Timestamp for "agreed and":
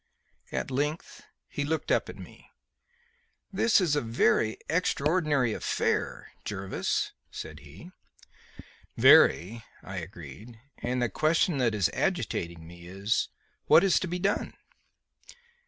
9.97-11.03